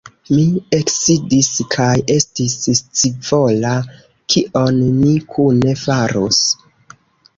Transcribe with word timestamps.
Mi 0.35 0.43
eksidis 0.75 1.49
kaj 1.75 1.89
estis 2.15 2.55
scivola, 2.79 3.75
kion 4.35 4.81
ni 5.03 5.15
kune 5.37 5.77
farus. 5.87 6.41